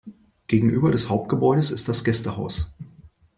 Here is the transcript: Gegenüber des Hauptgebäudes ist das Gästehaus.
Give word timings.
Gegenüber 0.47 0.91
des 0.91 1.09
Hauptgebäudes 1.09 1.69
ist 1.69 1.87
das 1.87 2.03
Gästehaus. 2.03 2.73